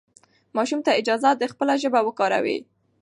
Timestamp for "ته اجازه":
0.85-1.29